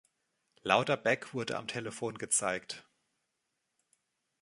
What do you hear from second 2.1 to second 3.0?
gezeigt.